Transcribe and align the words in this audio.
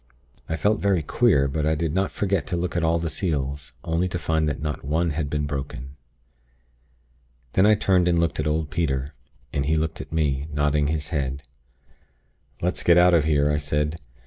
I 0.49 0.55
felt 0.57 0.79
very 0.79 1.03
queer; 1.03 1.47
but 1.47 1.63
I 1.67 1.75
did 1.75 1.93
not 1.93 2.11
forget 2.11 2.47
to 2.47 2.57
look 2.57 2.75
at 2.75 2.83
all 2.83 2.97
the 2.97 3.07
seals, 3.07 3.73
only 3.83 4.07
to 4.07 4.17
find 4.17 4.49
that 4.49 4.59
not 4.59 4.83
one 4.83 5.11
had 5.11 5.29
been 5.29 5.45
broken. 5.45 5.95
"Then 7.53 7.67
I 7.67 7.75
turned 7.75 8.07
and 8.07 8.17
looked 8.17 8.39
at 8.39 8.47
old 8.47 8.71
Peter, 8.71 9.13
and 9.53 9.63
he 9.67 9.75
looked 9.75 10.01
at 10.01 10.11
me, 10.11 10.47
nodding 10.51 10.87
his 10.87 11.09
head. 11.09 11.43
"'Let's 12.63 12.81
get 12.81 12.97
out 12.97 13.13
of 13.13 13.25
here!' 13.25 13.51
I 13.51 13.57
said. 13.57 13.99